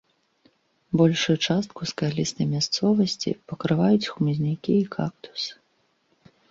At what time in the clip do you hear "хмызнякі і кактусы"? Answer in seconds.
4.17-5.53